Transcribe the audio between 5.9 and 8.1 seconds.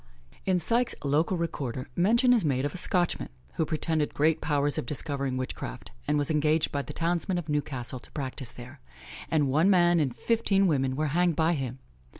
and was engaged by the townsmen of Newcastle